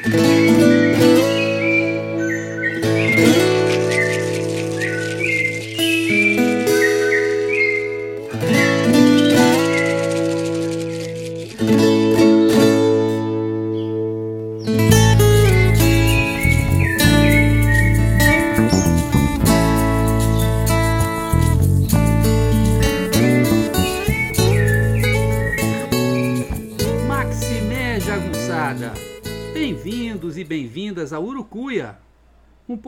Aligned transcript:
Bem-vindos 0.00 0.91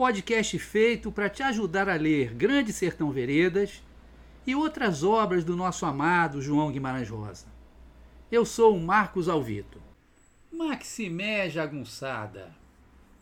podcast 0.05 0.59
feito 0.59 1.11
para 1.11 1.27
te 1.27 1.41
ajudar 1.41 1.89
a 1.89 1.95
ler 1.95 2.31
Grande 2.35 2.71
Sertão 2.71 3.09
Veredas 3.09 3.81
e 4.45 4.53
outras 4.53 5.03
obras 5.03 5.43
do 5.43 5.55
nosso 5.55 5.83
amado 5.83 6.43
João 6.43 6.71
Guimarães 6.71 7.09
Rosa. 7.09 7.47
Eu 8.31 8.45
sou 8.45 8.77
o 8.77 8.79
Marcos 8.79 9.27
Alvito. 9.27 9.81
Maximé 10.51 11.49
Jagunçada. 11.49 12.55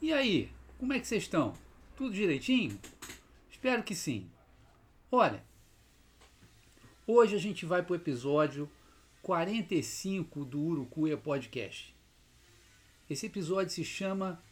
E 0.02 0.12
aí, 0.12 0.52
como 0.78 0.92
é 0.92 1.00
que 1.00 1.08
vocês 1.08 1.24
estão? 1.24 1.54
Tudo 1.96 2.14
direitinho? 2.14 2.78
Espero 3.50 3.82
que 3.82 3.96
sim. 3.96 4.30
Olha, 5.10 5.42
hoje 7.08 7.34
a 7.34 7.40
gente 7.40 7.66
vai 7.66 7.82
para 7.82 7.94
o 7.94 7.96
episódio 7.96 8.70
45 9.22 10.44
do 10.44 10.60
Urucuia 10.60 11.16
Podcast. 11.16 11.96
Esse 13.10 13.28
episódio 13.28 13.72
se 13.72 13.86
chama 13.86 14.44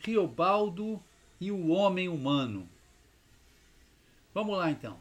Riobaldo 0.00 1.00
e 1.40 1.50
o 1.50 1.68
Homem 1.68 2.08
Humano. 2.08 2.68
Vamos 4.34 4.56
lá 4.56 4.70
então. 4.70 4.98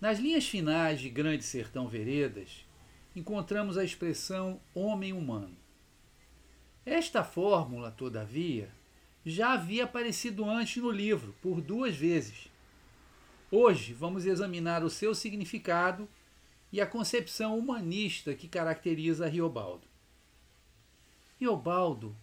Nas 0.00 0.18
linhas 0.18 0.46
finais 0.46 1.00
de 1.00 1.08
Grande 1.08 1.42
Sertão 1.42 1.88
Veredas, 1.88 2.64
encontramos 3.14 3.76
a 3.76 3.84
expressão 3.84 4.60
homem 4.74 5.12
humano. 5.12 5.56
Esta 6.86 7.24
fórmula, 7.24 7.90
todavia, 7.90 8.70
já 9.26 9.52
havia 9.52 9.84
aparecido 9.84 10.48
antes 10.48 10.82
no 10.82 10.90
livro, 10.90 11.34
por 11.42 11.60
duas 11.60 11.94
vezes. 11.96 12.48
Hoje 13.50 13.92
vamos 13.92 14.24
examinar 14.24 14.84
o 14.84 14.90
seu 14.90 15.14
significado 15.14 16.08
e 16.72 16.80
a 16.80 16.86
concepção 16.86 17.58
humanista 17.58 18.34
que 18.34 18.46
caracteriza 18.46 19.28
Riobaldo. 19.28 19.86
Riobaldo 21.40 22.16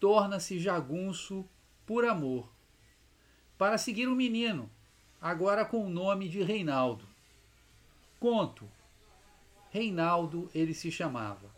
torna-se 0.00 0.58
jagunço 0.58 1.46
por 1.86 2.04
amor, 2.04 2.48
para 3.58 3.78
seguir 3.78 4.06
o 4.06 4.16
menino, 4.16 4.70
agora 5.20 5.64
com 5.64 5.84
o 5.84 5.90
nome 5.90 6.28
de 6.28 6.42
Reinaldo. 6.42 7.06
Conto. 8.18 8.68
Reinaldo 9.70 10.50
ele 10.54 10.74
se 10.74 10.90
chamava. 10.90 11.50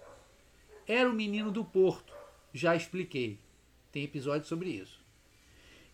Era 0.86 1.08
o 1.08 1.14
menino 1.14 1.50
do 1.50 1.64
Porto, 1.64 2.12
já 2.52 2.76
expliquei. 2.76 3.38
Tem 3.90 4.04
episódio 4.04 4.46
sobre 4.46 4.70
isso. 4.70 5.00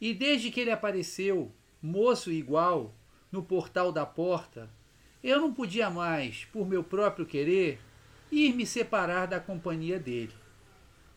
E 0.01 0.15
desde 0.15 0.51
que 0.51 0.61
ele 0.61 0.71
apareceu, 0.71 1.53
moço 1.83 2.33
igual, 2.33 2.95
no 3.31 3.43
portal 3.43 3.93
da 3.93 4.07
porta, 4.07 4.71
eu 5.23 5.41
não 5.41 5.53
podia 5.53 5.91
mais, 5.91 6.45
por 6.47 6.67
meu 6.67 6.83
próprio 6.83 7.27
querer, 7.27 7.79
ir 8.33 8.55
me 8.55 8.67
separar 8.67 9.27
da 9.27 9.39
companhia 9.39 9.99
dele 9.99 10.33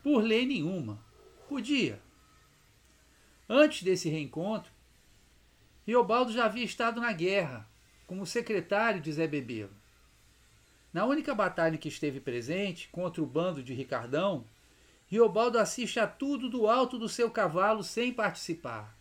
por 0.03 0.21
lei 0.21 0.45
nenhuma. 0.45 0.99
Podia. 1.47 1.99
Antes 3.55 3.83
desse 3.83 4.09
reencontro, 4.09 4.71
Riobaldo 5.85 6.33
já 6.33 6.45
havia 6.45 6.65
estado 6.65 6.99
na 6.99 7.13
guerra, 7.13 7.69
como 8.07 8.25
secretário 8.25 8.99
de 8.99 9.13
Zé 9.13 9.27
Bebelo. 9.27 9.69
Na 10.91 11.05
única 11.05 11.35
batalha 11.35 11.77
que 11.77 11.87
esteve 11.87 12.19
presente, 12.19 12.89
contra 12.91 13.21
o 13.21 13.27
bando 13.27 13.61
de 13.61 13.71
Ricardão, 13.71 14.43
Riobaldo 15.05 15.59
assiste 15.59 15.99
a 15.99 16.07
tudo 16.07 16.49
do 16.49 16.67
alto 16.67 16.97
do 16.97 17.07
seu 17.07 17.29
cavalo 17.29 17.83
sem 17.83 18.11
participar. 18.11 18.97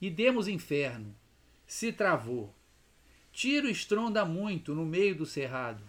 E 0.00 0.08
demos 0.08 0.46
inferno. 0.46 1.12
Se 1.66 1.92
travou. 1.92 2.54
Tiro 3.32 3.68
estronda 3.68 4.24
muito 4.24 4.76
no 4.76 4.86
meio 4.86 5.16
do 5.16 5.26
cerrado. 5.26 5.82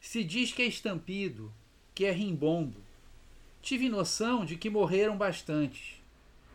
Se 0.00 0.24
diz 0.24 0.50
que 0.50 0.62
é 0.62 0.66
estampido, 0.66 1.52
que 1.94 2.06
é 2.06 2.10
rimbombo. 2.10 2.80
Tive 3.60 3.90
noção 3.90 4.46
de 4.46 4.56
que 4.56 4.70
morreram 4.70 5.14
bastantes. 5.14 5.95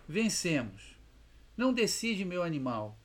Vencemos. 0.07 0.95
Não 1.55 1.73
decide 1.73 2.25
meu 2.25 2.43
animal. 2.43 2.97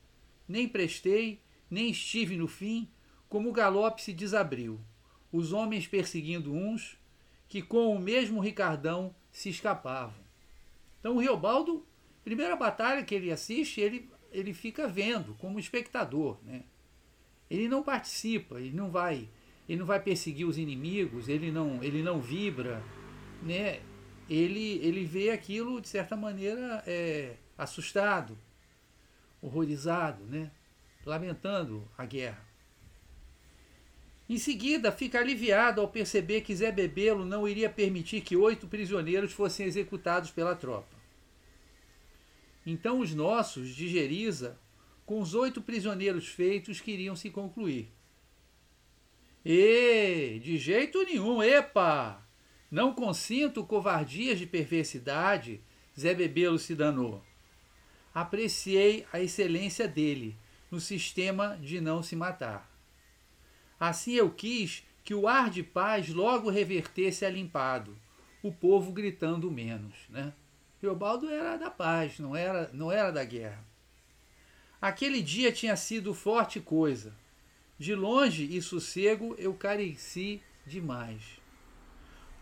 Nem 0.48 0.68
prestei, 0.68 1.40
nem 1.70 1.90
estive 1.90 2.36
no 2.36 2.46
fim, 2.46 2.88
como 3.28 3.48
o 3.48 3.52
galope 3.52 4.02
se 4.02 4.12
desabriu, 4.12 4.80
os 5.32 5.52
homens 5.52 5.86
perseguindo 5.86 6.52
uns 6.52 6.96
que 7.48 7.60
com 7.60 7.94
o 7.94 7.98
mesmo 7.98 8.40
Ricardão 8.40 9.14
se 9.30 9.48
escapavam. 9.48 10.24
Então 11.00 11.16
o 11.16 11.20
Riobaldo, 11.20 11.84
primeira 12.24 12.56
batalha 12.56 13.04
que 13.04 13.14
ele 13.14 13.30
assiste, 13.30 13.80
ele, 13.80 14.08
ele 14.32 14.54
fica 14.54 14.86
vendo 14.88 15.34
como 15.34 15.58
espectador. 15.58 16.38
Né? 16.44 16.64
Ele 17.50 17.68
não 17.68 17.82
participa, 17.82 18.60
ele 18.60 18.74
não 18.74 18.90
vai 18.90 19.28
ele 19.68 19.80
não 19.80 19.86
vai 19.86 20.00
perseguir 20.00 20.46
os 20.46 20.58
inimigos, 20.58 21.28
ele 21.28 21.50
não, 21.50 21.82
ele 21.82 22.02
não 22.02 22.20
vibra, 22.20 22.82
né? 23.42 23.80
Ele, 24.28 24.78
ele 24.82 25.04
vê 25.04 25.30
aquilo 25.30 25.80
de 25.80 25.88
certa 25.88 26.16
maneira 26.16 26.82
é, 26.86 27.36
assustado, 27.56 28.36
horrorizado, 29.40 30.24
né? 30.24 30.50
lamentando 31.04 31.88
a 31.96 32.04
guerra. 32.04 32.44
Em 34.28 34.38
seguida, 34.38 34.90
fica 34.90 35.20
aliviado 35.20 35.80
ao 35.80 35.86
perceber 35.86 36.40
que 36.40 36.54
Zé 36.54 36.72
Bebelo 36.72 37.24
não 37.24 37.46
iria 37.46 37.70
permitir 37.70 38.22
que 38.22 38.36
oito 38.36 38.66
prisioneiros 38.66 39.32
fossem 39.32 39.66
executados 39.66 40.32
pela 40.32 40.56
tropa. 40.56 40.96
Então 42.66 42.98
os 42.98 43.14
nossos, 43.14 43.68
de 43.68 43.88
Geriza, 43.88 44.58
com 45.04 45.20
os 45.20 45.34
oito 45.34 45.62
prisioneiros 45.62 46.26
feitos, 46.26 46.80
queriam 46.80 47.14
se 47.14 47.30
concluir. 47.30 47.88
E, 49.44 50.40
de 50.42 50.58
jeito 50.58 51.04
nenhum, 51.04 51.40
epa! 51.40 52.25
Não 52.70 52.92
consinto 52.92 53.64
covardias 53.64 54.38
de 54.38 54.46
perversidade, 54.46 55.60
Zé 55.98 56.14
Bebelo 56.14 56.58
se 56.58 56.74
danou. 56.74 57.22
Apreciei 58.12 59.06
a 59.12 59.20
excelência 59.20 59.86
dele 59.86 60.36
no 60.70 60.80
sistema 60.80 61.56
de 61.60 61.80
não 61.80 62.02
se 62.02 62.16
matar. 62.16 62.70
Assim 63.78 64.12
eu 64.12 64.30
quis 64.30 64.84
que 65.04 65.14
o 65.14 65.28
ar 65.28 65.50
de 65.50 65.62
paz 65.62 66.08
logo 66.08 66.50
revertesse 66.50 67.24
a 67.24 67.30
limpado, 67.30 67.96
o 68.42 68.52
povo 68.52 68.92
gritando 68.92 69.50
menos. 69.50 69.94
Né? 70.08 70.32
Teobaldo 70.80 71.28
era 71.30 71.56
da 71.56 71.70
paz, 71.70 72.18
não 72.18 72.34
era, 72.34 72.70
não 72.72 72.90
era 72.90 73.10
da 73.10 73.24
guerra. 73.24 73.64
Aquele 74.80 75.22
dia 75.22 75.52
tinha 75.52 75.76
sido 75.76 76.12
forte 76.12 76.60
coisa 76.60 77.14
de 77.78 77.94
longe 77.94 78.44
e 78.44 78.60
sossego 78.62 79.34
eu 79.38 79.54
careci 79.54 80.40
demais. 80.66 81.22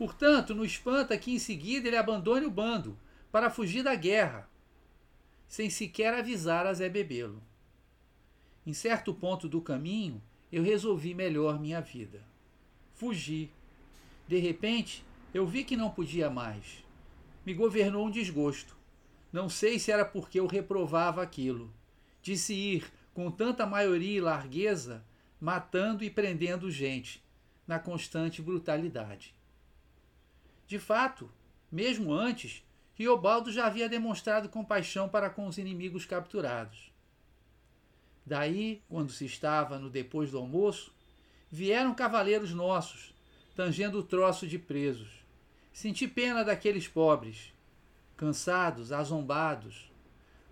Portanto, 0.04 0.54
não 0.54 0.66
espanta 0.66 1.16
que 1.16 1.32
em 1.32 1.38
seguida 1.38 1.88
ele 1.88 1.96
abandone 1.96 2.44
o 2.44 2.50
bando 2.50 2.94
para 3.32 3.48
fugir 3.48 3.82
da 3.82 3.94
guerra, 3.94 4.46
sem 5.48 5.70
sequer 5.70 6.12
avisar 6.12 6.66
a 6.66 6.74
Zé 6.74 6.90
Bebelo. 6.90 7.42
Em 8.66 8.74
certo 8.74 9.14
ponto 9.14 9.48
do 9.48 9.62
caminho, 9.62 10.20
eu 10.52 10.62
resolvi 10.62 11.14
melhor 11.14 11.58
minha 11.58 11.80
vida. 11.80 12.22
Fugi. 12.92 13.50
De 14.28 14.36
repente, 14.36 15.02
eu 15.32 15.46
vi 15.46 15.64
que 15.64 15.74
não 15.74 15.88
podia 15.88 16.28
mais. 16.28 16.84
Me 17.46 17.54
governou 17.54 18.06
um 18.06 18.10
desgosto. 18.10 18.76
Não 19.32 19.48
sei 19.48 19.78
se 19.78 19.90
era 19.90 20.04
porque 20.04 20.38
eu 20.38 20.46
reprovava 20.46 21.22
aquilo. 21.22 21.72
Disse 22.20 22.52
ir 22.52 22.92
com 23.14 23.30
tanta 23.30 23.64
maioria 23.64 24.18
e 24.18 24.20
largueza 24.20 25.02
matando 25.40 26.04
e 26.04 26.10
prendendo 26.10 26.70
gente, 26.70 27.24
na 27.66 27.78
constante 27.78 28.42
brutalidade. 28.42 29.34
De 30.66 30.78
fato, 30.78 31.30
mesmo 31.70 32.12
antes, 32.12 32.64
Riobaldo 32.94 33.52
já 33.52 33.66
havia 33.66 33.88
demonstrado 33.88 34.48
compaixão 34.48 35.08
para 35.08 35.28
com 35.28 35.46
os 35.46 35.58
inimigos 35.58 36.06
capturados. 36.06 36.92
Daí, 38.24 38.82
quando 38.88 39.12
se 39.12 39.26
estava 39.26 39.78
no 39.78 39.90
depois 39.90 40.30
do 40.30 40.38
almoço, 40.38 40.92
vieram 41.50 41.94
cavaleiros 41.94 42.52
nossos, 42.52 43.12
tangendo 43.54 43.98
o 43.98 44.02
troço 44.02 44.46
de 44.46 44.58
presos. 44.58 45.08
Senti 45.72 46.08
pena 46.08 46.44
daqueles 46.44 46.88
pobres, 46.88 47.52
cansados, 48.16 48.92
azombados, 48.92 49.90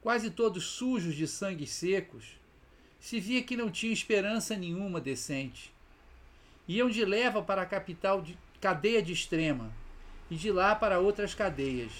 quase 0.00 0.30
todos 0.30 0.66
sujos 0.66 1.14
de 1.14 1.26
sangue 1.26 1.66
secos, 1.66 2.36
se 3.00 3.18
via 3.18 3.42
que 3.42 3.56
não 3.56 3.70
tinha 3.70 3.92
esperança 3.92 4.56
nenhuma 4.56 5.00
decente. 5.00 5.72
Iam 6.68 6.90
de 6.90 7.04
leva 7.04 7.42
para 7.42 7.62
a 7.62 7.66
capital 7.66 8.20
de 8.20 8.36
cadeia 8.60 9.02
de 9.02 9.12
extrema, 9.12 9.72
e 10.32 10.34
de 10.34 10.50
lá 10.50 10.74
para 10.74 10.98
outras 10.98 11.34
cadeias, 11.34 11.92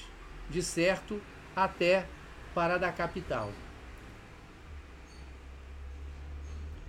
de 0.49 0.63
certo 0.63 1.21
até 1.55 2.09
para 2.55 2.77
a 2.77 2.79
da 2.79 2.91
capital. 2.91 3.53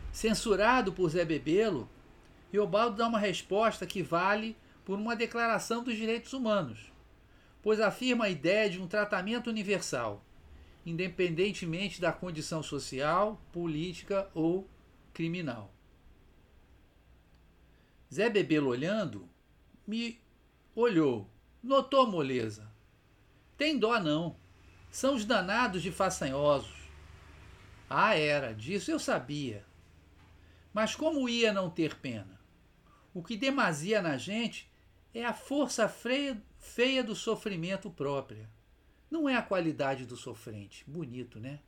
Censurado 0.09 0.93
por 0.93 1.09
Zé 1.09 1.25
Bebelo, 1.25 1.89
Riobaldo 2.49 2.95
dá 2.95 3.05
uma 3.09 3.19
resposta 3.19 3.85
que 3.85 4.01
vale 4.01 4.55
por 4.85 4.97
uma 4.97 5.17
declaração 5.17 5.83
dos 5.83 5.97
direitos 5.97 6.31
humanos, 6.31 6.93
pois 7.61 7.81
afirma 7.81 8.23
a 8.23 8.29
ideia 8.29 8.69
de 8.69 8.81
um 8.81 8.87
tratamento 8.87 9.49
universal, 9.49 10.23
independentemente 10.85 11.99
da 11.99 12.13
condição 12.13 12.63
social, 12.63 13.41
política 13.51 14.29
ou 14.33 14.65
criminal. 15.13 15.73
Zé 18.13 18.29
Bebelo 18.29 18.69
olhando, 18.69 19.27
me 19.85 20.21
olhou, 20.73 21.32
notou 21.63 22.05
moleza. 22.05 22.69
Tem 23.57 23.79
dó 23.79 23.97
não. 23.99 24.35
São 24.91 25.15
os 25.15 25.23
danados 25.23 25.81
de 25.81 25.91
façanhosos. 25.91 26.83
Ah, 27.89 28.15
era, 28.15 28.53
disso 28.53 28.91
eu 28.91 28.99
sabia. 28.99 29.65
Mas 30.73 30.95
como 30.95 31.29
ia 31.29 31.53
não 31.53 31.69
ter 31.69 31.95
pena? 31.95 32.39
O 33.13 33.23
que 33.23 33.37
demasia 33.37 34.01
na 34.01 34.17
gente 34.17 34.69
é 35.13 35.23
a 35.23 35.33
força 35.33 35.87
feia, 35.87 37.03
do 37.03 37.15
sofrimento 37.15 37.89
própria. 37.89 38.49
Não 39.09 39.29
é 39.29 39.35
a 39.35 39.43
qualidade 39.43 40.05
do 40.05 40.17
sofrente. 40.17 40.83
Bonito, 40.87 41.39
né? 41.39 41.59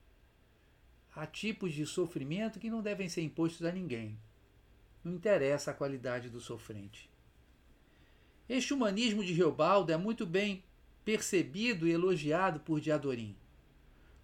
Há 1.15 1.27
tipos 1.27 1.73
de 1.73 1.85
sofrimento 1.85 2.59
que 2.59 2.69
não 2.69 2.81
devem 2.81 3.07
ser 3.07 3.21
impostos 3.21 3.65
a 3.65 3.71
ninguém. 3.71 4.19
Não 5.03 5.13
interessa 5.13 5.71
a 5.71 5.73
qualidade 5.73 6.29
do 6.29 6.41
sofrente. 6.41 7.09
Este 8.47 8.73
humanismo 8.73 9.23
de 9.23 9.33
Reobaldo 9.33 9.91
é 9.91 9.97
muito 9.97 10.25
bem 10.25 10.63
percebido 11.03 11.87
e 11.87 11.91
elogiado 11.91 12.59
por 12.59 12.79
Diadorim. 12.79 13.35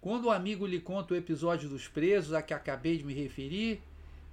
Quando 0.00 0.26
o 0.26 0.30
amigo 0.30 0.66
lhe 0.66 0.80
conta 0.80 1.14
o 1.14 1.16
episódio 1.16 1.68
dos 1.68 1.88
presos 1.88 2.32
a 2.32 2.42
que 2.42 2.54
acabei 2.54 2.98
de 2.98 3.04
me 3.04 3.14
referir, 3.14 3.80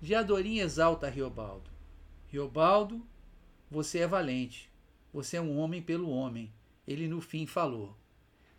Diadorim 0.01 0.59
exalta 0.59 1.09
Riobaldo. 1.09 1.69
Riobaldo, 2.27 3.05
você 3.69 3.99
é 3.99 4.07
valente. 4.07 4.69
Você 5.13 5.37
é 5.37 5.41
um 5.41 5.57
homem 5.57 5.81
pelo 5.81 6.09
homem. 6.09 6.51
Ele 6.87 7.07
no 7.07 7.21
fim 7.21 7.45
falou. 7.45 7.95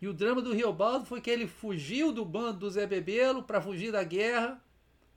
E 0.01 0.07
o 0.07 0.13
drama 0.13 0.41
do 0.41 0.53
Riobaldo 0.53 1.05
foi 1.05 1.21
que 1.21 1.29
ele 1.29 1.47
fugiu 1.47 2.11
do 2.11 2.25
bando 2.25 2.59
do 2.59 2.69
Zé 2.69 2.85
Bebelo 2.85 3.43
para 3.43 3.61
fugir 3.61 3.91
da 3.91 4.03
guerra 4.03 4.61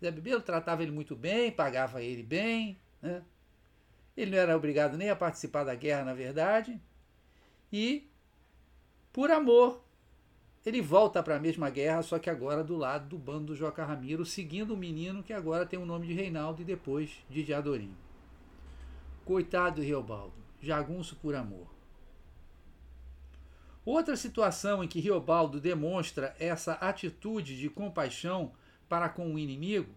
Zé 0.05 0.11
Bebelo 0.11 0.43
tratava 0.43 0.83
ele 0.83 0.93
muito 0.93 1.17
bem, 1.17 1.51
pagava 1.51 2.03
ele 2.03 2.23
bem. 2.23 2.79
Né? 3.01 3.23
Ele 4.17 4.31
não 4.31 4.39
era 4.39 4.57
obrigado 4.57 4.97
nem 4.97 5.11
a 5.11 5.17
participar 5.17 5.65
da 5.65 5.75
guerra, 5.75 6.05
na 6.05 6.15
verdade. 6.15 6.81
E, 7.73 8.09
por 9.13 9.31
amor, 9.31 9.85
ele 10.65 10.81
volta 10.81 11.23
para 11.23 11.37
a 11.37 11.41
mesma 11.41 11.69
guerra, 11.69 12.03
só 12.03 12.19
que 12.19 12.31
agora 12.31 12.63
do 12.63 12.77
lado 12.77 13.09
do 13.09 13.19
bando 13.19 13.47
do 13.47 13.57
Joca 13.57 13.85
Ramiro, 13.85 14.25
seguindo 14.25 14.75
o 14.75 14.77
menino 14.77 15.23
que 15.23 15.33
agora 15.33 15.67
tem 15.67 15.79
o 15.79 15.87
nome 15.87 16.07
de 16.07 16.15
Reinaldo 16.15 16.63
e 16.63 16.65
depois 16.65 17.11
de 17.29 17.43
Diadorim. 17.43 17.95
Coitado 19.25 19.81
de 19.81 19.87
Riobaldo, 19.87 20.35
jagunço 20.61 21.17
por 21.17 21.35
amor. 21.35 21.67
Outra 23.85 24.17
situação 24.17 24.83
em 24.83 24.89
que 24.89 25.01
Riobaldo 25.01 25.61
demonstra 25.61 26.35
essa 26.39 26.75
atitude 26.75 27.59
de 27.59 27.69
compaixão 27.69 28.53
para 28.89 29.09
com 29.09 29.35
o 29.35 29.39
inimigo 29.39 29.95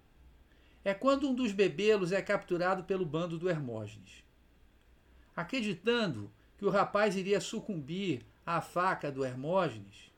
é 0.87 0.93
quando 0.93 1.29
um 1.29 1.35
dos 1.35 1.51
bebelos 1.51 2.13
é 2.13 2.21
capturado 2.21 2.85
pelo 2.85 3.05
bando 3.05 3.37
do 3.37 3.49
Hermógenes. 3.49 4.23
Acreditando 5.35 6.31
que 6.57 6.63
o 6.63 6.69
rapaz 6.69 7.17
iria 7.17 7.41
sucumbir 7.41 8.25
à 8.45 8.61
faca 8.61 9.11
do 9.11 9.25
Hermógenes, 9.25 10.09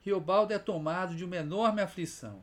Riobaldo 0.00 0.52
é 0.52 0.58
tomado 0.58 1.14
de 1.14 1.24
uma 1.24 1.36
enorme 1.36 1.80
aflição. 1.80 2.42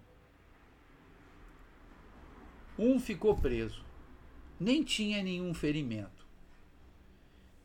Um 2.79 2.97
ficou 2.97 3.35
preso, 3.35 3.83
nem 4.57 4.81
tinha 4.81 5.21
nenhum 5.21 5.53
ferimento. 5.53 6.25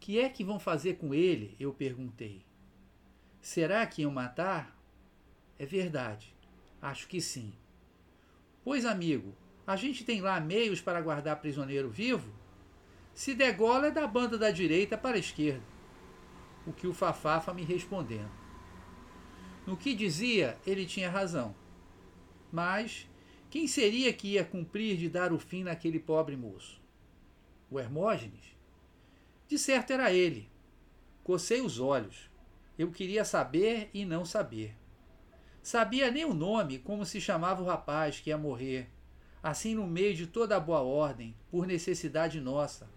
Que 0.01 0.19
é 0.19 0.29
que 0.29 0.43
vão 0.43 0.59
fazer 0.59 0.95
com 0.95 1.15
ele? 1.15 1.55
Eu 1.61 1.73
perguntei. 1.73 2.45
Será 3.41 3.87
que 3.87 4.03
iam 4.03 4.11
matar? 4.11 4.77
É 5.57 5.65
verdade, 5.65 6.35
acho 6.83 7.07
que 7.07 7.21
sim. 7.21 7.53
Pois, 8.65 8.85
amigo, 8.85 9.37
a 9.70 9.76
gente 9.76 10.02
tem 10.02 10.20
lá 10.20 10.40
meios 10.40 10.81
para 10.81 11.00
guardar 11.00 11.40
prisioneiro 11.40 11.88
vivo? 11.88 12.28
Se 13.14 13.37
degola 13.37 13.87
é 13.87 13.90
da 13.93 14.05
banda 14.05 14.37
da 14.37 14.50
direita 14.50 14.99
para 14.99 15.14
a 15.14 15.20
esquerda. 15.20 15.62
O 16.67 16.72
que 16.72 16.88
o 16.88 16.93
Fafafa 16.93 17.55
me 17.55 17.62
respondendo. 17.62 18.32
No 19.64 19.76
que 19.76 19.94
dizia, 19.94 20.58
ele 20.67 20.84
tinha 20.84 21.08
razão. 21.08 21.55
Mas 22.50 23.08
quem 23.49 23.69
seria 23.69 24.12
que 24.12 24.32
ia 24.32 24.44
cumprir 24.44 24.96
de 24.96 25.08
dar 25.08 25.32
o 25.32 25.38
fim 25.38 25.62
naquele 25.62 26.00
pobre 26.00 26.37
moço? 26.37 26.82
O 27.70 27.78
Hermógenes? 27.78 28.56
De 29.46 29.56
certo 29.56 29.93
era 29.93 30.12
ele. 30.12 30.50
Cocei 31.23 31.61
os 31.61 31.78
olhos. 31.78 32.28
Eu 32.76 32.90
queria 32.90 33.25
saber 33.25 33.88
e 33.94 34.05
não 34.05 34.25
saber. 34.25 34.75
Sabia 35.62 36.11
nem 36.11 36.25
o 36.25 36.34
nome, 36.34 36.81
como 36.81 37.06
se 37.06 37.20
chamava 37.20 37.62
o 37.62 37.66
rapaz 37.66 38.19
que 38.19 38.31
ia 38.31 38.37
morrer, 38.37 38.90
assim 39.42 39.75
no 39.75 39.87
meio 39.87 40.14
de 40.14 40.26
toda 40.26 40.56
a 40.56 40.60
boa 40.60 40.81
ordem, 40.81 41.34
por 41.50 41.66
necessidade 41.66 42.40
nossa. 42.40 42.88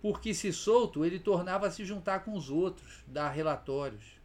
Porque 0.00 0.34
se 0.34 0.52
solto, 0.52 1.04
ele 1.04 1.18
tornava 1.18 1.66
a 1.66 1.70
se 1.70 1.84
juntar 1.84 2.20
com 2.20 2.34
os 2.34 2.50
outros, 2.50 3.04
dar 3.06 3.30
relatórios. 3.30 4.20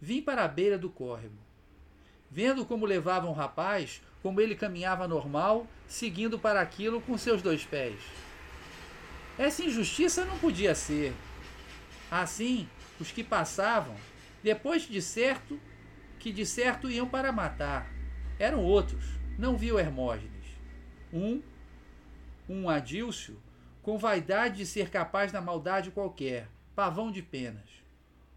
Vim 0.00 0.20
para 0.20 0.44
a 0.44 0.48
beira 0.48 0.76
do 0.76 0.90
córrego. 0.90 1.38
Vendo 2.30 2.66
como 2.66 2.84
levavam 2.84 3.30
o 3.30 3.34
rapaz, 3.34 4.02
como 4.22 4.40
ele 4.40 4.54
caminhava 4.54 5.08
normal, 5.08 5.66
seguindo 5.86 6.38
para 6.38 6.60
aquilo 6.60 7.00
com 7.00 7.16
seus 7.16 7.40
dois 7.40 7.64
pés. 7.64 7.98
Essa 9.38 9.64
injustiça 9.64 10.24
não 10.24 10.38
podia 10.38 10.74
ser. 10.74 11.12
Assim, 12.10 12.68
os 13.00 13.10
que 13.10 13.24
passavam, 13.24 13.96
depois 14.42 14.82
de 14.82 15.00
certo, 15.00 15.58
que 16.18 16.32
de 16.32 16.46
certo 16.46 16.90
iam 16.90 17.08
para 17.08 17.32
matar. 17.32 17.90
Eram 18.38 18.62
outros, 18.62 19.04
não 19.38 19.56
viu 19.56 19.78
Hermógenes. 19.78 20.43
Um, 21.14 21.40
um 22.48 22.68
Adílcio, 22.68 23.40
com 23.80 23.96
vaidade 23.96 24.56
de 24.56 24.66
ser 24.66 24.90
capaz 24.90 25.30
da 25.30 25.40
maldade 25.40 25.92
qualquer, 25.92 26.48
pavão 26.74 27.12
de 27.12 27.22
penas. 27.22 27.70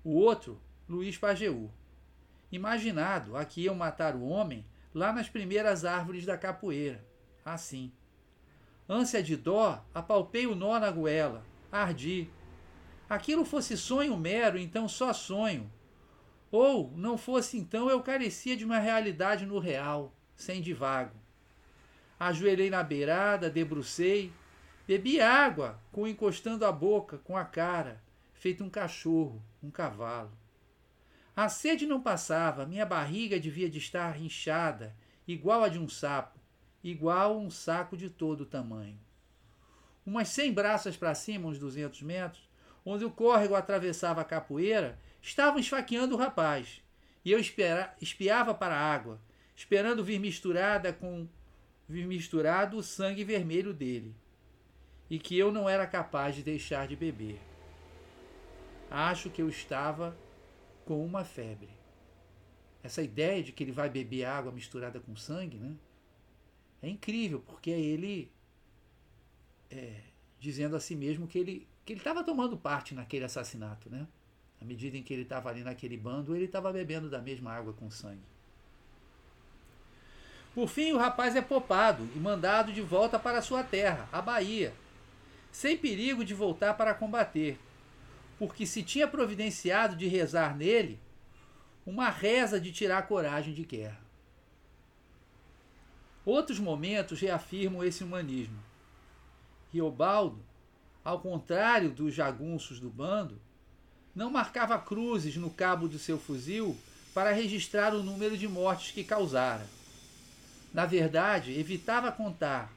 O 0.04 0.12
outro, 0.12 0.62
Luís 0.88 1.18
Pajeú. 1.18 1.72
Imaginado, 2.52 3.36
aqui 3.36 3.64
iam 3.64 3.74
matar 3.74 4.16
o 4.16 4.24
homem 4.24 4.64
lá 4.94 5.12
nas 5.12 5.28
primeiras 5.28 5.84
árvores 5.84 6.24
da 6.24 6.38
capoeira. 6.38 7.04
Assim. 7.44 7.92
Ânsia 8.88 9.24
de 9.24 9.36
dó, 9.36 9.84
apalpei 9.92 10.46
o 10.46 10.56
nó 10.56 10.80
na 10.80 10.92
goela, 10.92 11.44
ardi. 11.72 12.30
Aquilo 13.10 13.44
fosse 13.44 13.76
sonho 13.76 14.16
mero, 14.16 14.58
então 14.58 14.88
só 14.88 15.12
sonho, 15.12 15.70
ou, 16.52 16.94
não 16.96 17.18
fosse 17.18 17.58
então, 17.58 17.90
eu 17.90 18.02
carecia 18.02 18.56
de 18.56 18.64
uma 18.64 18.80
realidade 18.80 19.46
no 19.46 19.60
real, 19.60 20.14
sem 20.36 20.62
divago. 20.62 21.27
Ajoelhei 22.20 22.70
na 22.70 22.82
beirada, 22.82 23.50
debrucei, 23.50 24.34
bebi 24.88 25.22
água, 25.22 25.80
com 25.92 26.08
encostando 26.08 26.66
a 26.66 26.72
boca, 26.72 27.20
com 27.20 27.38
a 27.38 27.46
cara, 27.46 28.02
feito 28.34 28.64
um 28.64 28.70
cachorro, 28.70 29.44
um 29.62 29.70
cavalo. 29.70 30.32
A 31.36 31.50
sede 31.50 31.86
não 31.86 32.02
passava, 32.02 32.66
minha 32.66 32.86
barriga 32.86 33.40
devia 33.40 33.70
de 33.70 33.78
estar 33.78 34.20
inchada, 34.20 34.96
igual 35.28 35.64
a 35.64 35.70
de 35.70 35.78
um 35.78 35.88
sapo, 35.88 36.40
igual 36.84 37.34
a 37.34 37.38
um 37.38 37.52
saco 37.52 37.96
de 37.96 38.10
todo 38.10 38.46
tamanho. 38.46 39.00
Umas 40.04 40.30
cem 40.30 40.52
braças 40.52 40.98
para 40.98 41.14
cima, 41.14 41.48
uns 41.48 41.60
duzentos 41.60 42.02
metros, 42.02 42.50
onde 42.84 43.06
o 43.06 43.12
córrego 43.12 43.54
atravessava 43.54 44.22
a 44.22 44.26
capoeira, 44.26 44.98
estavam 45.22 45.60
esfaqueando 45.60 46.16
o 46.16 46.18
rapaz. 46.18 46.82
E 47.24 47.32
eu 47.32 47.40
espiava 47.40 48.54
para 48.54 48.76
a 48.76 48.94
água, 48.94 49.20
esperando 49.56 50.04
vir 50.04 50.18
misturada 50.18 50.94
com 50.94 51.28
misturado 51.88 52.78
o 52.78 52.84
sangue 52.84 53.24
vermelho 53.24 53.74
dele, 53.74 54.16
e 55.10 55.18
que 55.18 55.38
eu 55.38 55.52
não 55.52 55.70
era 55.70 55.88
capaz 55.88 56.36
de 56.36 56.44
deixar 56.44 56.88
de 56.88 56.96
beber. 56.96 57.40
Acho 58.90 59.30
que 59.30 59.42
eu 59.42 59.50
estava 59.50 60.18
com 60.86 61.06
uma 61.06 61.24
febre. 61.24 61.70
Essa 62.84 63.02
ideia 63.02 63.44
de 63.44 63.52
que 63.52 63.64
ele 63.64 63.72
vai 63.72 63.90
beber 63.90 64.26
água 64.26 64.52
misturada 64.52 65.00
com 65.00 65.16
sangue, 65.16 65.58
né? 65.58 65.76
É 66.82 66.88
incrível, 66.88 67.42
porque 67.42 67.72
é 67.72 67.80
ele 67.80 68.32
é, 69.70 70.02
dizendo 70.40 70.76
a 70.76 70.80
si 70.80 70.96
mesmo 70.96 71.28
que 71.28 71.40
ele 71.40 71.68
que 71.84 71.94
ele 71.94 72.02
estava 72.02 72.22
tomando 72.22 72.58
parte 72.58 72.94
naquele 72.94 73.24
assassinato, 73.24 73.90
né? 73.90 74.06
À 74.60 74.66
medida 74.66 74.98
em 74.98 75.04
que 75.04 75.14
ele 75.14 75.22
estava 75.22 75.50
ali 75.50 75.64
naquele 75.64 75.96
bando, 75.96 76.36
ele 76.36 76.44
estava 76.44 76.72
bebendo 76.74 77.10
da 77.10 77.22
mesma 77.22 77.54
água 77.54 77.72
com 77.72 77.90
sangue. 77.90 78.26
Por 80.58 80.68
fim, 80.68 80.92
o 80.92 80.98
rapaz 80.98 81.36
é 81.36 81.42
popado 81.42 82.10
e 82.16 82.18
mandado 82.18 82.74
de 82.74 82.82
volta 82.82 83.20
para 83.20 83.44
sua 83.44 83.64
terra, 83.64 84.10
a 84.12 84.20
Bahia, 84.20 84.74
sem 85.52 85.78
perigo 85.78 86.26
de 86.26 86.34
voltar 86.34 86.74
para 86.74 86.96
combater. 86.96 87.60
porque 88.40 88.66
se 88.66 88.82
tinha 88.82 89.08
providenciado 89.08 89.96
de 89.96 90.08
rezar 90.08 90.58
nele 90.58 91.00
uma 91.86 92.10
reza 92.10 92.60
de 92.60 92.72
tirar 92.72 93.08
coragem 93.08 93.54
de 93.54 93.64
guerra. 93.64 94.00
Outros 96.26 96.58
momentos 96.58 97.20
reafirmam 97.20 97.84
esse 97.84 98.04
humanismo. 98.04 98.58
Riobaldo, 99.72 100.44
ao 101.06 101.20
contrário 101.20 101.92
dos 101.92 102.16
jagunços 102.16 102.80
do 102.80 102.90
bando, 102.90 103.40
não 104.16 104.32
marcava 104.32 104.80
cruzes 104.80 105.38
no 105.38 105.52
cabo 105.52 105.88
do 105.88 106.00
seu 106.00 106.18
fuzil 106.18 106.76
para 107.14 107.32
registrar 107.32 107.94
o 107.94 108.02
número 108.02 108.36
de 108.36 108.48
mortes 108.48 108.90
que 108.90 109.04
causara. 109.04 109.77
Na 110.74 110.86
verdade, 110.86 111.58
evitava 111.58 112.12
contar, 112.12 112.72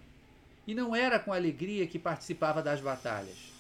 e 0.67 0.75
não 0.75 0.95
era 0.95 1.19
com 1.19 1.33
alegria 1.33 1.87
que 1.87 1.99
participava 1.99 2.63
das 2.63 2.81
batalhas. 2.81 3.53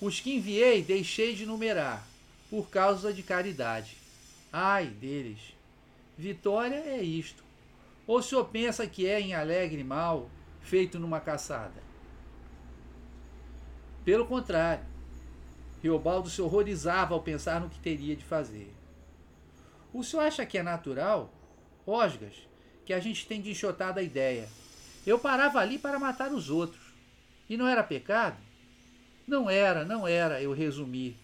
Os 0.00 0.18
que 0.18 0.36
enviei 0.36 0.82
deixei 0.82 1.34
de 1.34 1.44
numerar, 1.44 2.06
por 2.48 2.70
causa 2.70 3.12
de 3.12 3.22
caridade. 3.22 3.96
Ai 4.52 4.86
deles! 4.86 5.54
Vitória 6.16 6.76
é 6.76 7.02
isto. 7.02 7.42
Ou 8.06 8.18
o 8.18 8.22
senhor 8.22 8.46
pensa 8.46 8.86
que 8.86 9.06
é 9.06 9.20
em 9.20 9.34
alegre 9.34 9.84
mal, 9.84 10.28
feito 10.60 10.98
numa 10.98 11.20
caçada? 11.20 11.80
Pelo 14.04 14.26
contrário, 14.26 14.84
Riobaldo 15.82 16.28
se 16.28 16.42
horrorizava 16.42 17.14
ao 17.14 17.22
pensar 17.22 17.60
no 17.60 17.70
que 17.70 17.78
teria 17.78 18.16
de 18.16 18.24
fazer. 18.24 18.74
O 19.92 20.02
senhor 20.02 20.22
acha 20.22 20.44
que 20.44 20.58
é 20.58 20.62
natural, 20.62 21.32
Osgas, 21.86 22.34
que 22.90 22.94
a 22.94 22.98
gente 22.98 23.24
tem 23.24 23.40
de 23.40 23.52
enxotar 23.52 23.94
da 23.94 24.02
ideia? 24.02 24.48
Eu 25.06 25.16
parava 25.16 25.60
ali 25.60 25.78
para 25.78 25.96
matar 25.96 26.32
os 26.32 26.50
outros. 26.50 26.82
E 27.48 27.56
não 27.56 27.68
era 27.68 27.84
pecado? 27.84 28.36
Não 29.28 29.48
era, 29.48 29.84
não 29.84 30.08
era, 30.08 30.42
eu 30.42 30.52
resumi. 30.52 31.16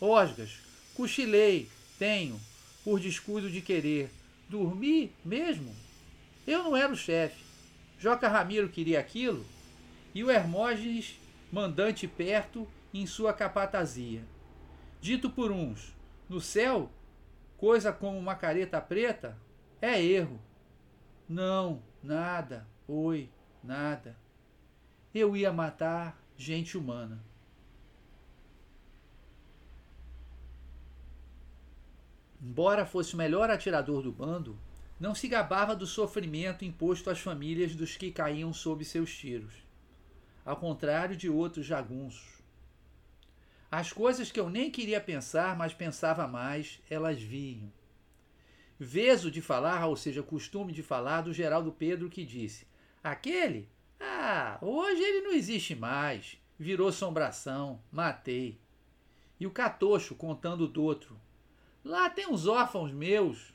Osgas, 0.00 0.58
cochilei, 0.96 1.68
tenho, 1.96 2.40
por 2.82 2.98
descuido 2.98 3.48
de 3.48 3.60
querer. 3.60 4.10
Dormi 4.48 5.12
mesmo? 5.24 5.72
Eu 6.44 6.64
não 6.64 6.76
era 6.76 6.92
o 6.92 6.96
chefe. 6.96 7.40
Joca 8.00 8.26
Ramiro 8.26 8.68
queria 8.68 8.98
aquilo 8.98 9.46
e 10.12 10.24
o 10.24 10.30
Hermógenes, 10.30 11.20
mandante 11.52 12.08
perto, 12.08 12.66
em 12.92 13.06
sua 13.06 13.32
capatazia. 13.32 14.24
Dito 15.00 15.30
por 15.30 15.52
uns, 15.52 15.94
no 16.28 16.40
céu 16.40 16.90
coisa 17.56 17.92
como 17.92 18.18
uma 18.18 18.34
careta 18.34 18.80
preta 18.80 19.38
é 19.80 20.02
erro. 20.02 20.44
Não, 21.28 21.82
nada, 22.02 22.66
oi, 22.86 23.28
nada. 23.62 24.16
Eu 25.14 25.36
ia 25.36 25.52
matar 25.52 26.20
gente 26.36 26.76
humana. 26.78 27.24
Embora 32.40 32.86
fosse 32.86 33.14
o 33.14 33.16
melhor 33.16 33.50
atirador 33.50 34.02
do 34.02 34.12
bando, 34.12 34.58
não 35.00 35.14
se 35.14 35.26
gabava 35.26 35.74
do 35.74 35.86
sofrimento 35.86 36.64
imposto 36.64 37.10
às 37.10 37.18
famílias 37.18 37.74
dos 37.74 37.96
que 37.96 38.12
caíam 38.12 38.52
sob 38.52 38.84
seus 38.84 39.14
tiros, 39.14 39.54
ao 40.44 40.56
contrário 40.56 41.16
de 41.16 41.28
outros 41.28 41.66
jagunços 41.66 42.36
as 43.70 43.92
coisas 43.92 44.30
que 44.30 44.38
eu 44.38 44.48
nem 44.48 44.70
queria 44.70 45.00
pensar, 45.00 45.56
mas 45.56 45.74
pensava 45.74 46.26
mais, 46.26 46.80
elas 46.88 47.20
vinham. 47.20 47.70
Veso 48.78 49.30
de 49.30 49.40
falar, 49.40 49.86
ou 49.86 49.96
seja, 49.96 50.22
costume 50.22 50.72
de 50.72 50.82
falar, 50.82 51.22
do 51.22 51.32
Geraldo 51.32 51.72
Pedro 51.72 52.10
que 52.10 52.24
disse: 52.24 52.66
Aquele? 53.02 53.68
Ah, 53.98 54.58
hoje 54.60 55.02
ele 55.02 55.22
não 55.22 55.32
existe 55.32 55.74
mais. 55.74 56.38
Virou 56.58 56.92
sombração, 56.92 57.80
matei. 57.90 58.58
E 59.40 59.46
o 59.46 59.50
Catocho 59.50 60.14
contando 60.14 60.68
do 60.68 60.82
outro: 60.82 61.18
Lá 61.84 62.10
tem 62.10 62.26
uns 62.26 62.46
órfãos 62.46 62.92
meus. 62.92 63.54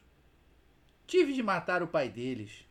Tive 1.06 1.34
de 1.34 1.44
matar 1.44 1.84
o 1.84 1.88
pai 1.88 2.10
deles. 2.10 2.66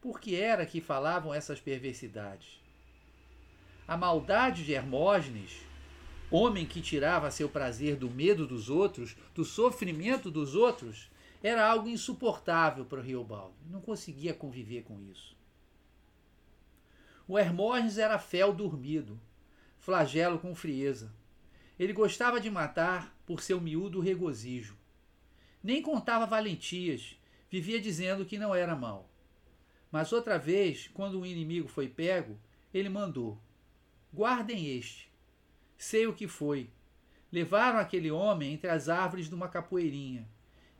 Por 0.00 0.18
que 0.18 0.34
era 0.34 0.64
que 0.64 0.80
falavam 0.80 1.32
essas 1.32 1.60
perversidades? 1.60 2.60
A 3.86 3.96
maldade 3.96 4.64
de 4.64 4.72
Hermógenes 4.72 5.70
homem 6.30 6.64
que 6.64 6.80
tirava 6.80 7.30
seu 7.30 7.48
prazer 7.48 7.96
do 7.96 8.08
medo 8.08 8.46
dos 8.46 8.70
outros, 8.70 9.16
do 9.34 9.44
sofrimento 9.44 10.30
dos 10.30 10.54
outros, 10.54 11.10
era 11.42 11.66
algo 11.66 11.88
insuportável 11.88 12.84
para 12.84 13.00
o 13.00 13.02
Riobaldo. 13.02 13.56
Não 13.68 13.80
conseguia 13.80 14.34
conviver 14.34 14.82
com 14.82 15.00
isso. 15.00 15.36
O 17.26 17.38
Hermógenes 17.38 17.98
era 17.98 18.18
fel 18.18 18.52
dormido, 18.52 19.20
flagelo 19.78 20.38
com 20.38 20.54
frieza. 20.54 21.12
Ele 21.78 21.92
gostava 21.92 22.40
de 22.40 22.50
matar 22.50 23.16
por 23.24 23.40
seu 23.42 23.60
miúdo 23.60 24.00
regozijo. 24.00 24.76
Nem 25.62 25.80
contava 25.80 26.26
valentias, 26.26 27.16
vivia 27.48 27.80
dizendo 27.80 28.24
que 28.24 28.38
não 28.38 28.54
era 28.54 28.74
mal. 28.74 29.08
Mas 29.90 30.12
outra 30.12 30.38
vez, 30.38 30.88
quando 30.92 31.20
o 31.20 31.26
inimigo 31.26 31.68
foi 31.68 31.88
pego, 31.88 32.38
ele 32.72 32.88
mandou: 32.88 33.40
Guardem 34.12 34.76
este, 34.76 35.10
Sei 35.80 36.06
o 36.06 36.12
que 36.12 36.28
foi. 36.28 36.68
Levaram 37.32 37.78
aquele 37.78 38.10
homem 38.10 38.52
entre 38.52 38.68
as 38.68 38.90
árvores 38.90 39.30
de 39.30 39.34
uma 39.34 39.48
capoeirinha, 39.48 40.28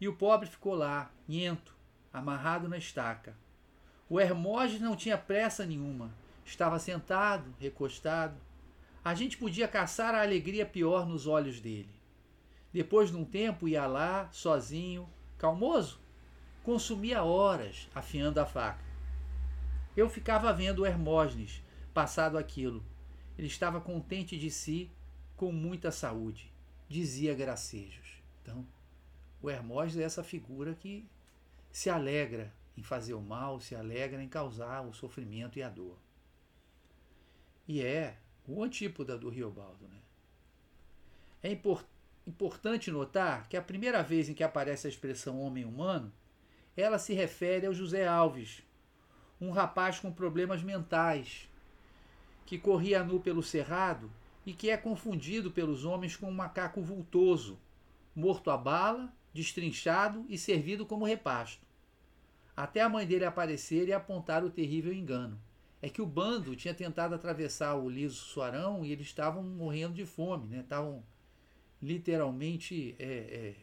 e 0.01 0.09
o 0.09 0.15
pobre 0.15 0.49
ficou 0.49 0.75
lá, 0.75 1.11
nhento, 1.29 1.77
amarrado 2.13 2.69
na 2.69 2.79
estaca. 2.79 3.37
O 4.09 4.19
Hermógenes 4.19 4.81
não 4.81 4.97
tinha 4.97 5.19
pressa 5.19 5.67
nenhuma. 5.67 6.13
Estava 6.45 6.79
sentado, 6.79 7.55
recostado. 7.61 8.35
A 9.05 9.15
gente 9.15 9.37
podia 9.37 9.69
caçar 9.69 10.15
a 10.15 10.23
alegria 10.23 10.67
pior 10.67 11.07
nos 11.07 11.27
olhos 11.27 11.61
dele. 11.61 11.95
Depois 12.73 13.11
de 13.11 13.17
um 13.17 13.25
tempo 13.25 13.69
ia 13.69 13.87
lá, 13.87 14.29
sozinho, 14.33 15.09
calmoso, 15.39 16.01
consumia 16.63 17.23
horas 17.23 17.89
afiando 17.95 18.41
a 18.41 18.47
faca. 18.47 18.85
Eu 19.97 20.09
ficava 20.09 20.53
vendo 20.53 20.81
o 20.81 20.87
Hermógenes 20.87 21.63
passado 21.93 22.39
aquilo, 22.39 22.85
ele 23.37 23.49
estava 23.49 23.81
contente 23.81 24.39
de 24.39 24.51
si, 24.51 24.91
com 25.37 25.51
muita 25.51 25.91
saúde, 25.91 26.53
dizia 26.89 27.35
Gracejos. 27.35 28.23
Então, 28.43 28.67
o 29.43 29.51
Hermógenes 29.51 30.03
é 30.03 30.05
essa 30.05 30.23
figura 30.23 30.75
que 30.75 31.09
se 31.71 31.89
alegra 31.89 32.53
em 32.77 32.83
fazer 32.83 33.15
o 33.15 33.21
mal, 33.21 33.61
se 33.61 33.75
alegra 33.75 34.23
em 34.23 34.29
causar 34.29 34.83
o 34.83 34.93
sofrimento 34.93 35.59
e 35.59 35.63
a 35.63 35.69
dor. 35.69 35.99
E 37.67 37.83
é 37.83 38.19
o 38.47 38.63
antípoda 38.63 39.17
do 39.17 39.29
Riobaldo. 39.29 39.87
Né? 39.89 39.99
É 41.43 41.53
import 41.53 41.87
importante 42.27 42.91
notar 42.91 43.49
que 43.49 43.57
a 43.57 43.63
primeira 43.63 44.03
vez 44.03 44.29
em 44.29 44.35
que 44.35 44.45
aparece 44.45 44.87
a 44.87 44.91
expressão 44.91 45.41
homem 45.41 45.65
humano, 45.65 46.13
ela 46.77 46.99
se 46.99 47.13
refere 47.13 47.67
ao 47.67 47.75
José 47.75 48.07
Alves, 48.07 48.63
um 49.41 49.51
rapaz 49.51 49.99
com 49.99 50.13
problemas 50.13 50.63
mentais, 50.63 51.49
que 52.47 52.59
corria 52.59 53.03
nu 53.03 53.21
pelo 53.21 53.43
cerrado 53.43 54.11
e 54.45 54.53
que 54.53 54.71
é 54.71 54.77
confundido 54.77 55.51
pelos 55.51 55.85
homens 55.85 56.15
com 56.15 56.29
um 56.29 56.35
macaco 56.35 56.83
vultoso, 56.83 57.59
morto 58.15 58.51
a 58.51 58.57
bala, 58.57 59.13
destrinchado 59.33 60.25
e 60.29 60.37
servido 60.37 60.85
como 60.85 61.05
repasto. 61.05 61.65
Até 62.57 62.81
a 62.81 62.89
mãe 62.89 63.07
dele 63.07 63.25
aparecer 63.25 63.89
e 63.89 63.93
apontar 63.93 64.45
o 64.45 64.51
terrível 64.51 64.93
engano. 64.93 65.41
É 65.83 65.89
que 65.89 66.03
o 66.03 66.07
bando 66.07 66.55
tinha 66.55 66.75
tentado 66.75 67.15
atravessar 67.15 67.75
o 67.75 67.89
liso 67.89 68.17
Suarão 68.17 68.85
e 68.85 68.93
eles 68.93 69.07
estavam 69.07 69.43
morrendo 69.43 69.95
de 69.95 70.05
fome, 70.05 70.47
né? 70.49 70.61
estavam 70.61 71.03
literalmente, 71.83 72.95
é, 72.99 73.05
é, 73.05 73.55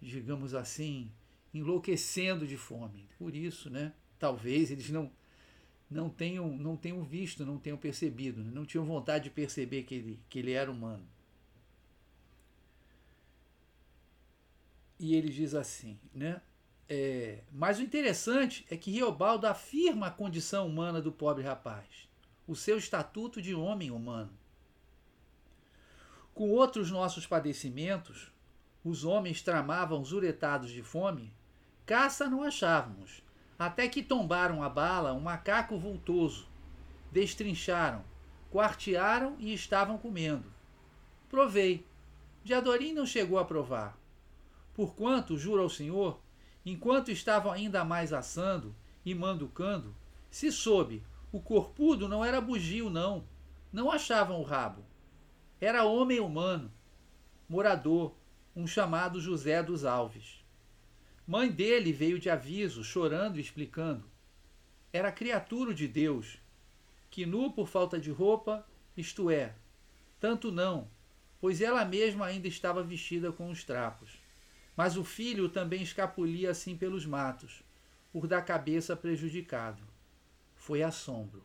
digamos 0.00 0.54
assim, 0.54 1.10
enlouquecendo 1.52 2.46
de 2.46 2.56
fome. 2.56 3.08
Por 3.18 3.34
isso, 3.34 3.68
né? 3.68 3.92
talvez 4.18 4.70
eles 4.70 4.90
não 4.90 5.10
não 5.90 6.10
tenham, 6.10 6.50
não 6.50 6.76
tenham 6.76 7.02
visto, 7.02 7.46
não 7.46 7.56
tenham 7.56 7.78
percebido, 7.78 8.44
né? 8.44 8.50
não 8.52 8.66
tinham 8.66 8.84
vontade 8.84 9.24
de 9.24 9.30
perceber 9.30 9.84
que 9.84 9.94
ele, 9.94 10.20
que 10.28 10.38
ele 10.38 10.52
era 10.52 10.70
humano. 10.70 11.02
E 14.98 15.14
ele 15.14 15.28
diz 15.28 15.54
assim, 15.54 15.98
né? 16.12 16.40
É, 16.88 17.40
mas 17.52 17.78
o 17.78 17.82
interessante 17.82 18.66
é 18.70 18.76
que 18.76 18.90
Riobaldo 18.90 19.46
afirma 19.46 20.06
a 20.06 20.10
condição 20.10 20.66
humana 20.66 21.02
do 21.02 21.12
pobre 21.12 21.44
rapaz, 21.44 22.08
o 22.46 22.56
seu 22.56 22.78
estatuto 22.78 23.42
de 23.42 23.54
homem 23.54 23.90
humano. 23.90 24.32
Com 26.34 26.50
outros 26.50 26.90
nossos 26.90 27.26
padecimentos, 27.26 28.32
os 28.82 29.04
homens 29.04 29.42
tramavam 29.42 30.04
zuretados 30.04 30.70
de 30.70 30.82
fome, 30.82 31.32
caça 31.84 32.28
não 32.28 32.42
achávamos, 32.42 33.22
até 33.58 33.86
que 33.88 34.02
tombaram 34.02 34.62
a 34.62 34.68
bala 34.68 35.12
um 35.12 35.20
macaco 35.20 35.76
vultoso, 35.76 36.48
destrincharam, 37.12 38.04
quartearam 38.50 39.36
e 39.38 39.52
estavam 39.52 39.98
comendo. 39.98 40.50
Provei. 41.28 41.84
Diadorim 42.44 42.94
não 42.94 43.04
chegou 43.04 43.38
a 43.38 43.44
provar. 43.44 43.98
Porquanto, 44.78 45.36
juro 45.36 45.62
ao 45.62 45.68
Senhor, 45.68 46.20
enquanto 46.64 47.10
estavam 47.10 47.50
ainda 47.50 47.84
mais 47.84 48.12
assando 48.12 48.72
e 49.04 49.12
manducando, 49.12 49.92
se 50.30 50.52
soube, 50.52 51.02
o 51.32 51.40
corpudo 51.40 52.08
não 52.08 52.24
era 52.24 52.40
bugio, 52.40 52.88
não. 52.88 53.24
Não 53.72 53.90
achavam 53.90 54.40
o 54.40 54.44
rabo. 54.44 54.84
era 55.60 55.82
homem 55.82 56.20
humano, 56.20 56.70
morador, 57.48 58.14
um 58.54 58.68
chamado 58.68 59.20
José 59.20 59.60
dos 59.64 59.84
Alves. 59.84 60.44
Mãe 61.26 61.50
dele 61.50 61.92
veio 61.92 62.20
de 62.20 62.30
aviso, 62.30 62.84
chorando 62.84 63.38
e 63.38 63.40
explicando. 63.40 64.08
Era 64.92 65.10
criatura 65.10 65.74
de 65.74 65.88
Deus, 65.88 66.38
que 67.10 67.26
nu 67.26 67.50
por 67.50 67.66
falta 67.66 67.98
de 67.98 68.12
roupa, 68.12 68.64
isto 68.96 69.28
é, 69.28 69.56
tanto 70.20 70.52
não, 70.52 70.88
pois 71.40 71.60
ela 71.60 71.84
mesma 71.84 72.26
ainda 72.26 72.46
estava 72.46 72.80
vestida 72.80 73.32
com 73.32 73.50
os 73.50 73.64
trapos. 73.64 74.27
Mas 74.78 74.96
o 74.96 75.02
filho 75.02 75.48
também 75.48 75.82
escapulia 75.82 76.52
assim 76.52 76.76
pelos 76.76 77.04
matos, 77.04 77.64
por 78.12 78.28
da 78.28 78.40
cabeça 78.40 78.94
prejudicado. 78.96 79.82
Foi 80.54 80.84
assombro. 80.84 81.42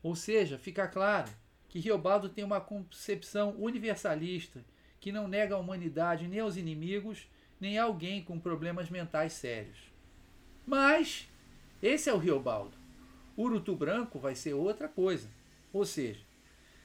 Ou 0.00 0.14
seja, 0.14 0.56
fica 0.56 0.86
claro 0.86 1.28
que 1.68 1.80
Riobaldo 1.80 2.28
tem 2.28 2.44
uma 2.44 2.60
concepção 2.60 3.56
universalista 3.58 4.64
que 5.00 5.10
não 5.10 5.26
nega 5.26 5.56
a 5.56 5.58
humanidade 5.58 6.28
nem 6.28 6.38
aos 6.38 6.56
inimigos, 6.56 7.28
nem 7.60 7.80
a 7.80 7.82
alguém 7.82 8.22
com 8.22 8.38
problemas 8.38 8.88
mentais 8.88 9.32
sérios. 9.32 9.92
Mas 10.64 11.28
esse 11.82 12.08
é 12.08 12.14
o 12.14 12.18
Riobaldo. 12.18 12.78
Urutu 13.36 13.74
Branco 13.74 14.20
vai 14.20 14.36
ser 14.36 14.54
outra 14.54 14.86
coisa. 14.86 15.28
Ou 15.72 15.84
seja, 15.84 16.20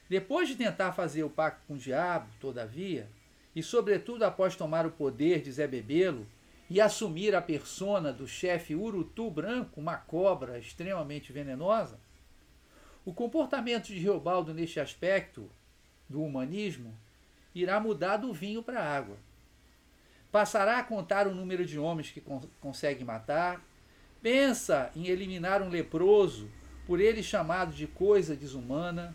depois 0.08 0.48
de 0.48 0.56
tentar 0.56 0.90
fazer 0.90 1.22
o 1.22 1.30
pacto 1.30 1.64
com 1.68 1.74
o 1.74 1.78
diabo, 1.78 2.28
todavia, 2.40 3.08
e 3.54 3.62
sobretudo 3.62 4.24
após 4.24 4.56
tomar 4.56 4.86
o 4.86 4.90
poder 4.90 5.40
de 5.40 5.52
Zé 5.52 5.66
Bebelo 5.66 6.26
e 6.68 6.80
assumir 6.80 7.34
a 7.34 7.42
persona 7.42 8.12
do 8.12 8.26
chefe 8.26 8.74
Urutu 8.74 9.30
Branco, 9.30 9.80
uma 9.80 9.96
cobra 9.96 10.58
extremamente 10.58 11.32
venenosa, 11.32 11.98
o 13.04 13.12
comportamento 13.12 13.86
de 13.86 13.98
Riobaldo 13.98 14.54
neste 14.54 14.80
aspecto 14.80 15.50
do 16.08 16.22
humanismo 16.22 16.94
irá 17.54 17.78
mudar 17.78 18.16
do 18.16 18.32
vinho 18.32 18.62
para 18.62 18.80
a 18.80 18.96
água. 18.96 19.16
Passará 20.32 20.78
a 20.78 20.84
contar 20.84 21.28
o 21.28 21.34
número 21.34 21.64
de 21.64 21.78
homens 21.78 22.10
que 22.10 22.20
con 22.20 22.40
consegue 22.60 23.04
matar, 23.04 23.62
pensa 24.20 24.90
em 24.96 25.06
eliminar 25.06 25.62
um 25.62 25.68
leproso, 25.68 26.50
por 26.86 26.98
ele 26.98 27.22
chamado 27.22 27.72
de 27.72 27.86
coisa 27.86 28.34
desumana, 28.34 29.14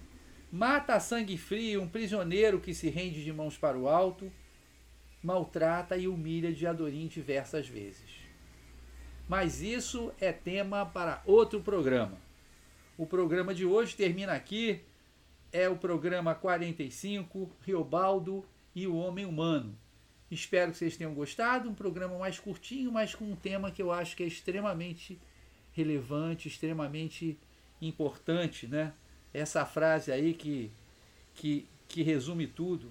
mata 0.52 0.96
a 0.96 1.00
sangue 1.00 1.38
frio 1.38 1.82
um 1.82 1.88
prisioneiro 1.88 2.60
que 2.60 2.74
se 2.74 2.90
rende 2.90 3.24
de 3.24 3.32
mãos 3.32 3.58
para 3.58 3.78
o 3.78 3.88
alto, 3.88 4.32
maltrata 5.22 5.98
e 5.98 6.08
humilha 6.08 6.54
Diadorim 6.54 7.08
diversas 7.08 7.68
vezes. 7.68 8.20
Mas 9.28 9.62
isso 9.62 10.12
é 10.20 10.32
tema 10.32 10.86
para 10.86 11.22
outro 11.26 11.62
programa. 11.62 12.18
O 12.98 13.06
programa 13.06 13.54
de 13.54 13.66
hoje 13.66 13.96
termina 13.96 14.34
aqui. 14.34 14.82
É 15.52 15.68
o 15.68 15.76
programa 15.76 16.36
45, 16.36 17.50
Riobaldo 17.66 18.46
e 18.76 18.86
o 18.86 18.96
Homem 18.96 19.26
Humano. 19.26 19.76
Espero 20.30 20.72
que 20.72 20.78
vocês 20.78 20.96
tenham 20.96 21.14
gostado. 21.14 21.70
Um 21.70 21.74
programa 21.74 22.18
mais 22.20 22.40
curtinho, 22.40 22.92
mas 22.92 23.16
com 23.16 23.26
um 23.26 23.36
tema 23.36 23.72
que 23.72 23.82
eu 23.82 23.92
acho 23.92 24.16
que 24.16 24.24
é 24.24 24.28
extremamente 24.28 25.20
relevante, 25.72 26.48
extremamente 26.48 27.40
importante, 27.82 28.68
né? 28.68 28.94
Essa 29.34 29.66
frase 29.66 30.12
aí 30.12 30.34
que, 30.34 30.72
que, 31.36 31.68
que 31.88 32.04
resume 32.04 32.48
tudo. 32.48 32.90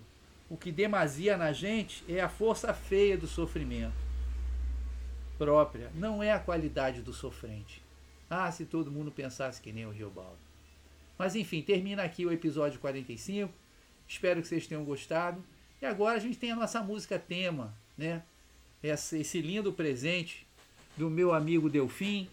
O 0.49 0.57
que 0.57 0.73
demasia 0.73 1.37
na 1.37 1.52
gente 1.52 2.02
é 2.09 2.21
a 2.21 2.28
força 2.28 2.73
feia 2.73 3.16
do 3.16 3.26
sofrimento 3.26 4.09
própria, 5.38 5.90
não 5.95 6.23
é 6.23 6.33
a 6.33 6.38
qualidade 6.38 7.00
do 7.00 7.12
sofrente. 7.12 7.80
Ah, 8.28 8.50
se 8.50 8.66
todo 8.66 8.90
mundo 8.90 9.12
pensasse 9.12 9.62
que 9.62 9.73
nem 9.73 9.87
o 9.87 9.90
Riobaldo. 9.90 10.37
Mas 11.16 11.35
enfim, 11.35 11.62
termina 11.62 12.02
aqui 12.02 12.26
o 12.26 12.33
episódio 12.33 12.80
45. 12.80 13.52
Espero 14.07 14.42
que 14.42 14.49
vocês 14.49 14.66
tenham 14.66 14.85
gostado. 14.85 15.42
E 15.80 15.87
agora 15.87 16.16
a 16.16 16.21
gente 16.21 16.38
tem 16.38 16.50
a 16.50 16.57
nossa 16.57 16.83
música 16.83 17.18
tema, 17.18 17.75
né? 17.97 18.23
Esse, 18.83 19.40
lindo 19.40 19.72
presente 19.72 20.46
do 20.96 21.09
meu 21.09 21.33
amigo 21.33 21.70
Delfim, 21.70 22.29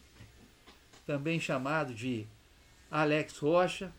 também 1.06 1.39
chamado 1.39 1.94
de 1.94 2.28
Alex 2.89 3.38
Rocha, 3.38 3.93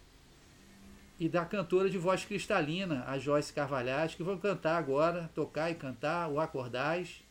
e 1.19 1.29
da 1.29 1.45
cantora 1.45 1.89
de 1.89 1.97
voz 1.97 2.25
cristalina, 2.25 3.05
a 3.07 3.19
Joyce 3.19 3.53
Carvalhais, 3.53 4.15
que 4.15 4.23
vão 4.23 4.39
cantar 4.39 4.77
agora, 4.77 5.31
tocar 5.35 5.71
e 5.71 5.75
cantar 5.75 6.29
o 6.29 6.39
Acordais, 6.39 7.23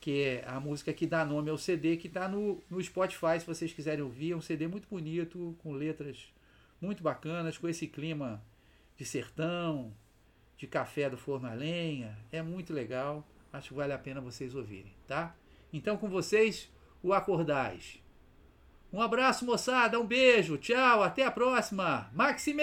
que 0.00 0.22
é 0.22 0.44
a 0.46 0.58
música 0.58 0.92
que 0.92 1.06
dá 1.06 1.24
nome 1.24 1.50
ao 1.50 1.56
CD, 1.56 1.96
que 1.96 2.08
está 2.08 2.28
no, 2.28 2.62
no 2.68 2.82
Spotify, 2.82 3.38
se 3.38 3.46
vocês 3.46 3.72
quiserem 3.72 4.04
ouvir. 4.04 4.32
É 4.32 4.36
um 4.36 4.40
CD 4.40 4.66
muito 4.66 4.88
bonito, 4.88 5.56
com 5.62 5.72
letras 5.72 6.30
muito 6.80 7.02
bacanas, 7.02 7.56
com 7.56 7.68
esse 7.68 7.86
clima 7.86 8.44
de 8.98 9.04
sertão, 9.04 9.94
de 10.58 10.66
café 10.66 11.08
do 11.08 11.16
forno 11.16 11.48
a 11.48 11.54
lenha. 11.54 12.18
É 12.30 12.42
muito 12.42 12.72
legal. 12.72 13.26
Acho 13.52 13.68
que 13.68 13.74
vale 13.74 13.92
a 13.92 13.98
pena 13.98 14.20
vocês 14.20 14.54
ouvirem, 14.54 14.92
tá? 15.06 15.34
Então, 15.72 15.96
com 15.96 16.08
vocês, 16.08 16.68
o 17.02 17.12
Acordais. 17.12 18.03
Um 18.94 19.02
abraço, 19.02 19.44
moçada. 19.44 19.98
Um 19.98 20.06
beijo. 20.06 20.56
Tchau. 20.56 21.02
Até 21.02 21.24
a 21.24 21.30
próxima. 21.30 22.08
Maxime! 22.14 22.62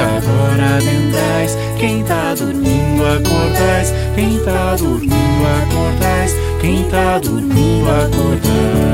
agora 0.00 0.76
adentrais. 0.76 1.56
Quem 1.78 2.02
tá 2.04 2.34
dormindo, 2.34 3.02
acordais. 3.04 3.92
Quem 4.14 4.38
tá 4.40 4.76
dormindo, 4.76 5.46
acordais. 5.62 6.34
Quem 6.60 6.84
tá 6.84 7.18
dormindo, 7.18 7.88
acordais. 7.88 8.90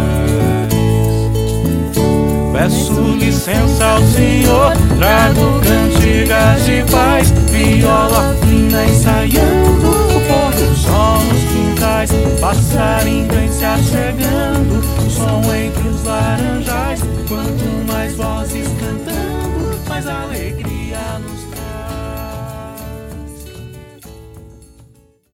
Peço 2.53 3.01
licença 3.19 3.85
ao 3.85 4.03
Senhor, 4.03 4.73
trago 4.99 5.61
cantigas 5.61 6.65
de 6.65 6.83
paz, 6.91 7.31
viola 7.51 8.35
fina 8.41 8.85
ensaiando, 8.87 9.91
o 9.91 10.21
pôr 10.27 10.53
do 10.53 10.75
sol 10.75 11.19
nos 11.25 11.45
quintais, 11.53 12.11
passarinho 12.41 13.53
se 13.53 13.65
achegando, 13.65 14.83
som 15.11 15.55
entre 15.55 15.89
os 15.89 16.05
laranjais, 16.05 17.01
quanto 17.29 17.87
mais 17.87 18.17
vozes 18.17 18.69
cantando 18.81 19.79
mais 19.89 20.07
alegre. 20.07 20.66